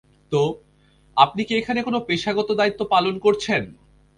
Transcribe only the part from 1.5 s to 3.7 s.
এখানে কোনো পেশাগত দায়িত্ব পালন করেছন?